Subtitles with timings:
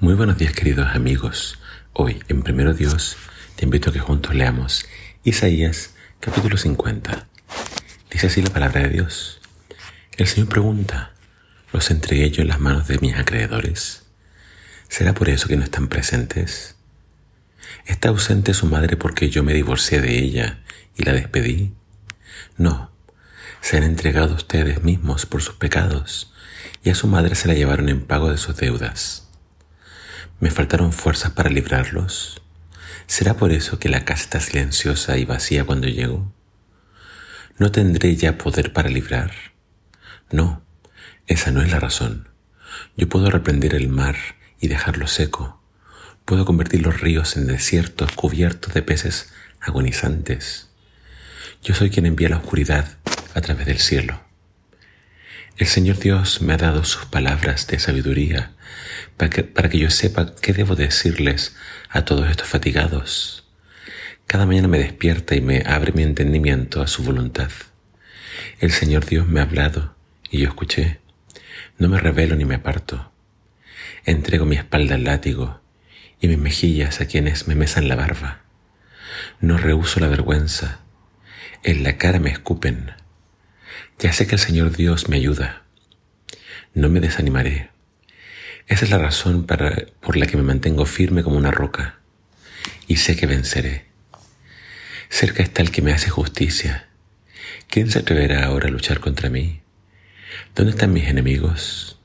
[0.00, 1.58] Muy buenos días queridos amigos.
[1.92, 3.16] Hoy en Primero Dios
[3.54, 4.84] te invito a que juntos leamos
[5.22, 7.28] Isaías capítulo 50.
[8.10, 9.40] Dice así la palabra de Dios.
[10.16, 11.12] El Señor pregunta,
[11.72, 14.02] ¿los entregué yo en las manos de mis acreedores?
[14.88, 16.74] ¿Será por eso que no están presentes?
[17.86, 20.58] ¿Está ausente su madre porque yo me divorcié de ella
[20.96, 21.72] y la despedí?
[22.58, 22.90] No,
[23.60, 26.32] se han entregado ustedes mismos por sus pecados
[26.82, 29.23] y a su madre se la llevaron en pago de sus deudas.
[30.40, 32.42] ¿Me faltaron fuerzas para librarlos?
[33.06, 36.32] ¿Será por eso que la casa está silenciosa y vacía cuando llego?
[37.58, 39.32] ¿No tendré ya poder para librar?
[40.32, 40.62] No,
[41.28, 42.28] esa no es la razón.
[42.96, 44.16] Yo puedo reprender el mar
[44.60, 45.62] y dejarlo seco.
[46.24, 50.70] Puedo convertir los ríos en desiertos cubiertos de peces agonizantes.
[51.62, 52.98] Yo soy quien envía la oscuridad
[53.34, 54.23] a través del cielo.
[55.56, 58.50] El Señor Dios me ha dado sus palabras de sabiduría
[59.16, 61.54] para que, para que yo sepa qué debo decirles
[61.88, 63.46] a todos estos fatigados.
[64.26, 67.52] Cada mañana me despierta y me abre mi entendimiento a su voluntad.
[68.58, 69.94] El Señor Dios me ha hablado
[70.28, 70.98] y yo escuché.
[71.78, 73.12] No me revelo ni me aparto.
[74.04, 75.60] Entrego mi espalda al látigo
[76.20, 78.40] y mis mejillas a quienes me mesan la barba.
[79.38, 80.80] No rehuso la vergüenza.
[81.62, 83.03] En la cara me escupen.
[83.98, 85.62] Ya sé que el Señor Dios me ayuda.
[86.74, 87.70] No me desanimaré.
[88.66, 92.00] Esa es la razón por la que me mantengo firme como una roca
[92.88, 93.86] y sé que venceré.
[95.08, 96.88] Cerca está el que me hace justicia.
[97.68, 99.60] ¿Quién se atreverá ahora a luchar contra mí?
[100.54, 101.98] ¿Dónde están mis enemigos?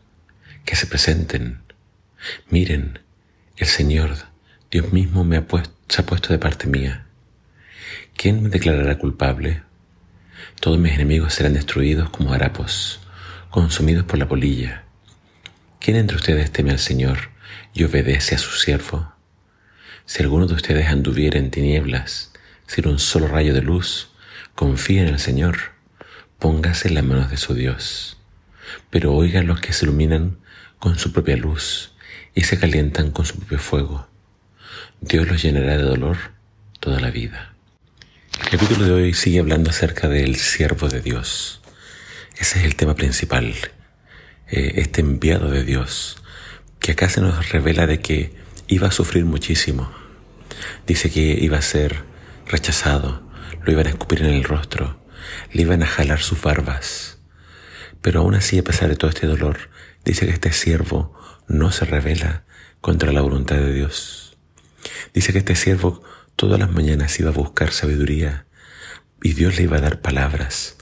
[0.65, 1.61] Que se presenten.
[2.49, 2.99] Miren,
[3.57, 4.15] el Señor,
[4.69, 7.05] Dios mismo, me ha puesto, se ha puesto de parte mía.
[8.15, 9.63] ¿Quién me declarará culpable?
[10.59, 12.99] Todos mis enemigos serán destruidos como harapos,
[13.49, 14.83] consumidos por la polilla.
[15.79, 17.29] ¿Quién entre ustedes teme al Señor
[17.73, 19.13] y obedece a su siervo?
[20.05, 22.33] Si alguno de ustedes anduviera en tinieblas,
[22.67, 24.09] sin un solo rayo de luz,
[24.53, 25.57] confía en el Señor,
[26.39, 28.17] póngase en las manos de su Dios.
[28.89, 30.39] Pero oigan los que se iluminan
[30.77, 31.93] con su propia luz
[32.35, 34.09] y se calientan con su propio fuego.
[34.99, 36.17] Dios los llenará de dolor
[36.81, 37.53] toda la vida.
[38.41, 41.61] El capítulo de hoy sigue hablando acerca del siervo de Dios.
[42.37, 43.53] Ese es el tema principal
[44.47, 46.17] eh, este enviado de Dios,
[46.79, 48.33] que acá se nos revela de que
[48.67, 49.91] iba a sufrir muchísimo.
[50.87, 52.03] Dice que iba a ser
[52.47, 53.29] rechazado,
[53.63, 54.99] lo iban a escupir en el rostro,
[55.51, 57.19] le iban a jalar sus barbas.
[58.01, 59.69] Pero aún así, a pesar de todo este dolor,
[60.05, 61.13] dice que este siervo
[61.47, 62.45] no se revela
[62.81, 64.37] contra la voluntad de Dios.
[65.13, 66.01] Dice que este siervo
[66.39, 68.45] todas las mañanas iba a buscar sabiduría
[69.21, 70.77] y Dios le iba a dar palabras,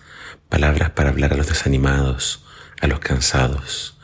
[0.50, 2.45] palabras para hablar a los desanimados,
[2.79, 3.97] a los cansados.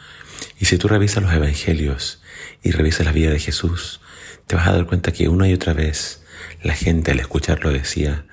[0.60, 2.24] Y si tú revisas los evangelios
[2.64, 4.02] y revisas la vida de Jesús,
[4.48, 6.24] te vas a dar cuenta que una y otra vez
[6.64, 8.26] la gente al escucharlo decía,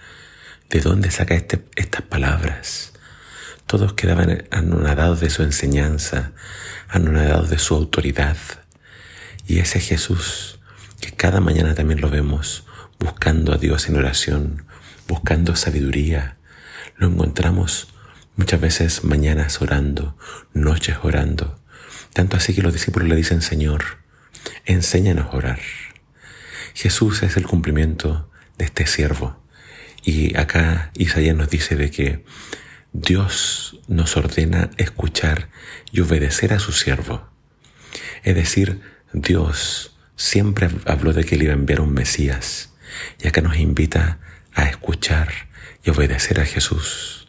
[0.70, 2.94] ¿de dónde saca este, estas palabras?
[3.66, 6.32] Todos quedaban anonadados de su enseñanza,
[6.88, 8.38] anonadados de su autoridad.
[9.46, 10.58] Y ese Jesús,
[11.02, 12.64] que cada mañana también lo vemos
[13.00, 14.66] buscando a Dios en oración,
[15.08, 16.36] buscando sabiduría,
[16.96, 17.88] lo encontramos
[18.40, 20.16] Muchas veces mañanas orando,
[20.54, 21.60] noches orando.
[22.14, 23.98] Tanto así que los discípulos le dicen, Señor,
[24.64, 25.60] enséñanos a orar.
[26.72, 29.38] Jesús es el cumplimiento de este siervo.
[30.04, 32.24] Y acá Isaías nos dice de que
[32.94, 35.50] Dios nos ordena escuchar
[35.92, 37.28] y obedecer a su siervo.
[38.22, 38.80] Es decir,
[39.12, 42.69] Dios siempre habló de que él iba a enviar un Mesías.
[43.22, 44.18] Y acá nos invita
[44.54, 45.28] a escuchar
[45.84, 47.20] y obedecer a Jesús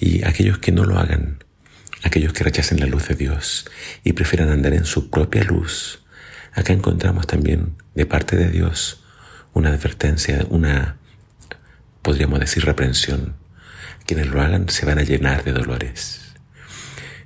[0.00, 1.44] y aquellos que no lo hagan,
[2.02, 3.66] aquellos que rechacen la luz de Dios
[4.02, 6.02] y prefieran andar en su propia luz,
[6.52, 9.04] acá encontramos también de parte de Dios
[9.52, 10.96] una advertencia, una,
[12.02, 13.36] podríamos decir, reprensión.
[14.06, 16.32] Quienes lo hagan se van a llenar de dolores.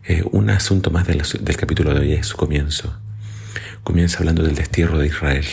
[0.04, 2.98] Eh, un asunto más del, del capítulo de hoy es su comienzo.
[3.82, 5.46] Comienza hablando del destierro de Israel.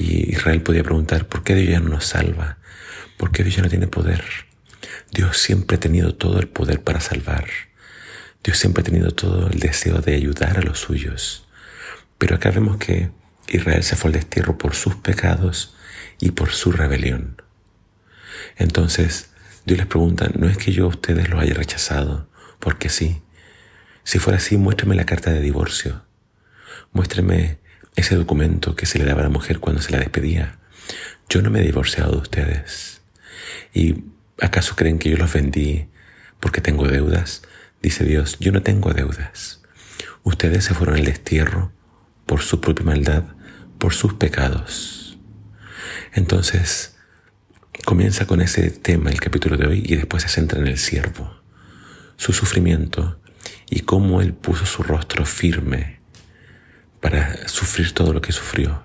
[0.00, 2.56] Y Israel podía preguntar, ¿por qué Dios ya no nos salva?
[3.18, 4.24] ¿Por qué Dios ya no tiene poder?
[5.12, 7.44] Dios siempre ha tenido todo el poder para salvar.
[8.42, 11.46] Dios siempre ha tenido todo el deseo de ayudar a los suyos.
[12.16, 13.10] Pero acá vemos que
[13.48, 15.76] Israel se fue al destierro por sus pecados
[16.18, 17.42] y por su rebelión.
[18.56, 19.34] Entonces,
[19.66, 22.26] Dios les pregunta, no es que yo a ustedes los haya rechazado,
[22.58, 23.20] porque sí.
[24.02, 26.06] Si fuera así, muéstrame la carta de divorcio.
[26.92, 27.58] Muéstrame
[27.96, 30.58] ese documento que se le daba a la mujer cuando se la despedía.
[31.28, 33.02] Yo no me he divorciado de ustedes.
[33.72, 33.96] Y
[34.40, 35.88] ¿Acaso creen que yo los vendí
[36.40, 37.42] porque tengo deudas?
[37.82, 39.60] Dice Dios, yo no tengo deudas.
[40.22, 41.72] Ustedes se fueron al destierro
[42.24, 43.24] por su propia maldad,
[43.78, 45.18] por sus pecados.
[46.14, 46.96] Entonces,
[47.84, 51.42] comienza con ese tema el capítulo de hoy y después se centra en el siervo,
[52.16, 53.20] su sufrimiento
[53.68, 55.99] y cómo él puso su rostro firme
[57.00, 58.82] para sufrir todo lo que sufrió.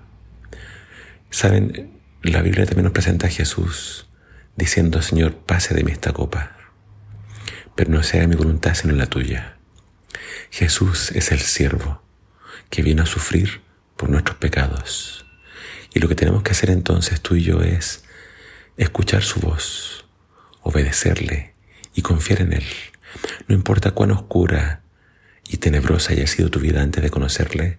[1.30, 4.08] Saben, la Biblia también nos presenta a Jesús
[4.56, 6.56] diciendo, Señor, pase de mí esta copa,
[7.74, 9.56] pero no sea mi voluntad sino la tuya.
[10.50, 12.02] Jesús es el siervo
[12.70, 13.60] que vino a sufrir
[13.96, 15.26] por nuestros pecados.
[15.92, 18.04] Y lo que tenemos que hacer entonces tú y yo es
[18.76, 20.06] escuchar su voz,
[20.62, 21.54] obedecerle
[21.94, 22.64] y confiar en Él.
[23.48, 24.82] No importa cuán oscura
[25.48, 27.78] y tenebrosa haya sido tu vida antes de conocerle,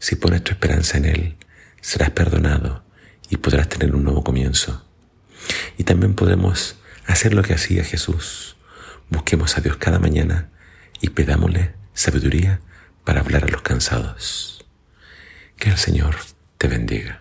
[0.00, 1.36] si pones tu esperanza en Él,
[1.82, 2.82] serás perdonado
[3.28, 4.84] y podrás tener un nuevo comienzo.
[5.76, 6.76] Y también podemos
[7.06, 8.56] hacer lo que hacía Jesús.
[9.10, 10.48] Busquemos a Dios cada mañana
[11.02, 12.60] y pedámosle sabiduría
[13.04, 14.64] para hablar a los cansados.
[15.56, 16.16] Que el Señor
[16.56, 17.19] te bendiga.